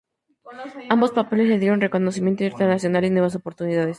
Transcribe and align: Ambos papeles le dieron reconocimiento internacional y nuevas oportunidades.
Ambos 0.89 1.11
papeles 1.11 1.47
le 1.47 1.59
dieron 1.59 1.79
reconocimiento 1.79 2.43
internacional 2.43 3.05
y 3.05 3.11
nuevas 3.11 3.35
oportunidades. 3.35 3.89